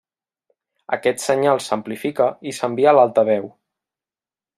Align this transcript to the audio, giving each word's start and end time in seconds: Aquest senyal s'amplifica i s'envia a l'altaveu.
Aquest 0.95 1.19
senyal 1.25 1.61
s'amplifica 1.65 2.29
i 2.53 2.57
s'envia 2.61 2.89
a 2.93 2.95
l'altaveu. 3.01 3.47